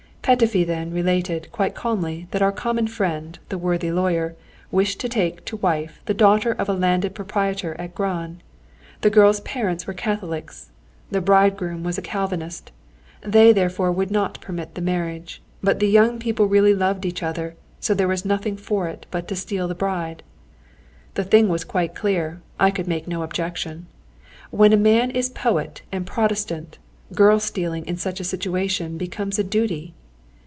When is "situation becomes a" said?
28.23-29.43